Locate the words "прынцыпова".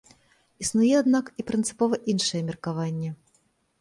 1.49-1.99